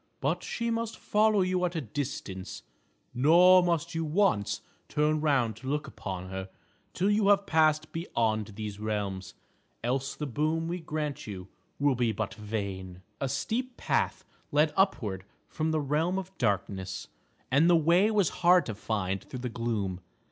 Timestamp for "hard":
18.41-18.65